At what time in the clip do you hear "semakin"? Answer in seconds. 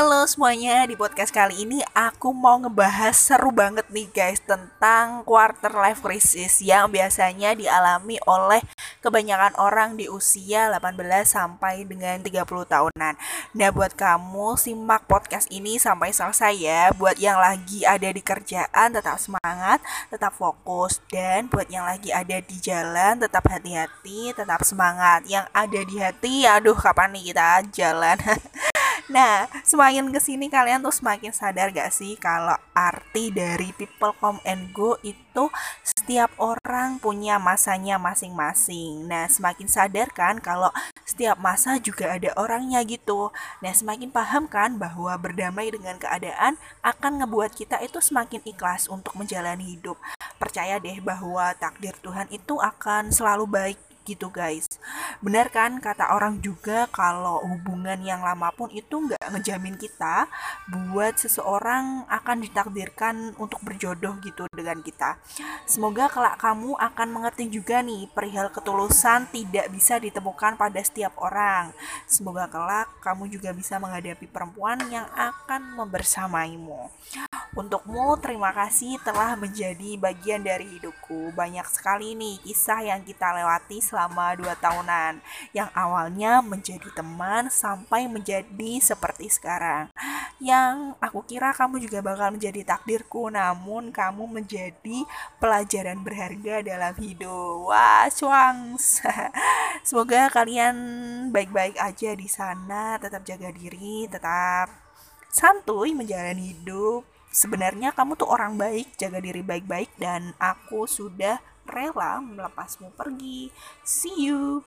29.66-30.14, 30.94-31.34, 39.26-39.66, 43.74-44.14, 47.98-48.46